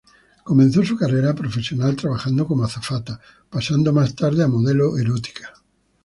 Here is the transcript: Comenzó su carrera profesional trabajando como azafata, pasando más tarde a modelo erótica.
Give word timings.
Comenzó 0.43 0.83
su 0.83 0.97
carrera 0.97 1.35
profesional 1.35 1.95
trabajando 1.95 2.47
como 2.47 2.63
azafata, 2.63 3.19
pasando 3.51 3.93
más 3.93 4.15
tarde 4.15 4.41
a 4.43 4.47
modelo 4.47 4.97
erótica. 4.97 5.53